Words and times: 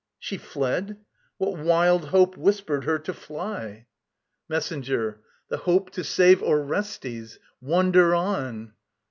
She 0.17 0.37
fled? 0.39 0.97
What 1.37 1.59
wild 1.59 2.05
hope 2.05 2.35
whispered 2.35 2.85
her 2.85 2.97
to 2.97 3.13
fly? 3.13 3.85
MESSENGER. 4.49 5.19
The 5.49 5.57
hope 5.57 5.91
to 5.91 6.03
save 6.03 6.41
Orestes. 6.41 7.37
Wonder 7.61 8.15
on! 8.15 8.73